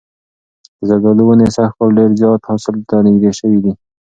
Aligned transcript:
د 0.77 0.79
زردالو 0.89 1.21
ونې 1.27 1.47
سږ 1.55 1.69
کال 1.77 1.89
ډېر 1.97 2.11
زیات 2.19 2.41
حاصل 2.49 2.75
ته 2.89 2.95
نږدې 3.05 3.31
شوي 3.39 3.59
دي. 3.65 3.73